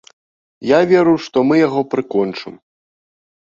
[0.69, 2.53] Я веру, што мы яго прыкончым.